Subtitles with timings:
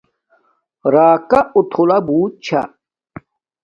[0.93, 2.61] راکا اُتھولہ بوت چھا